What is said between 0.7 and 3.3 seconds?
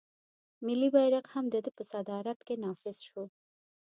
بیرغ هم د ده په صدارت کې نافذ شو.